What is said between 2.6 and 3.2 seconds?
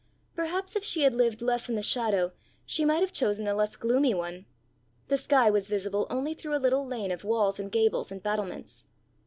she might have